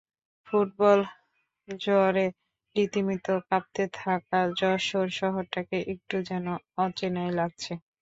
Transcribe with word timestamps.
Football 0.47 0.99
জ্বরে 1.67 2.25
রীতিমতো 2.75 3.33
কাঁপতে 3.49 3.83
থাকা 3.95 4.39
যশোর 4.59 5.07
শহরটাকে 5.19 5.77
একটু 5.93 6.15
যেন 6.29 6.45
অচেনাই 6.83 7.31
লাগছে। 7.39 7.73